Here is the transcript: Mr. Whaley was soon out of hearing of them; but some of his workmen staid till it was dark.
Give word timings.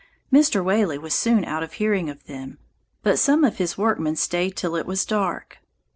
Mr. 0.33 0.63
Whaley 0.63 0.97
was 0.97 1.13
soon 1.13 1.45
out 1.45 1.61
of 1.61 1.73
hearing 1.73 2.09
of 2.09 2.25
them; 2.25 2.57
but 3.03 3.19
some 3.19 3.43
of 3.43 3.57
his 3.57 3.77
workmen 3.77 4.15
staid 4.15 4.57
till 4.57 4.75
it 4.75 4.87
was 4.87 5.05
dark. 5.05 5.59